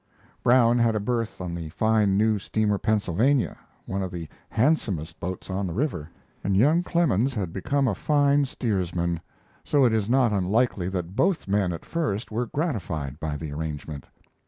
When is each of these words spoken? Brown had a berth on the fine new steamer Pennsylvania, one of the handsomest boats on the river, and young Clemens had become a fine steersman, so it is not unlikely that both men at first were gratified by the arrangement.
Brown 0.41 0.79
had 0.79 0.95
a 0.95 0.99
berth 0.99 1.39
on 1.39 1.53
the 1.53 1.69
fine 1.69 2.17
new 2.17 2.39
steamer 2.39 2.79
Pennsylvania, 2.79 3.55
one 3.85 4.01
of 4.01 4.09
the 4.09 4.27
handsomest 4.49 5.19
boats 5.19 5.47
on 5.51 5.67
the 5.67 5.75
river, 5.75 6.09
and 6.43 6.57
young 6.57 6.81
Clemens 6.81 7.35
had 7.35 7.53
become 7.53 7.87
a 7.87 7.93
fine 7.93 8.45
steersman, 8.45 9.21
so 9.63 9.85
it 9.85 9.93
is 9.93 10.09
not 10.09 10.33
unlikely 10.33 10.89
that 10.89 11.15
both 11.15 11.47
men 11.47 11.71
at 11.71 11.85
first 11.85 12.31
were 12.31 12.47
gratified 12.47 13.19
by 13.19 13.37
the 13.37 13.51
arrangement. 13.51 14.07